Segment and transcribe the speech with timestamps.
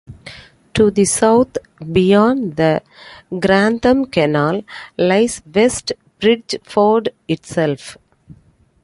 [0.73, 1.59] To the south,
[1.91, 2.81] beyond the
[3.37, 4.63] Grantham Canal,
[4.97, 7.99] lies West Bridgford itself.